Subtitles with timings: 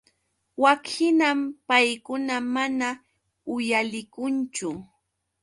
[0.63, 2.87] Wakhinam paykuna mana
[3.53, 4.69] uyalikunchu.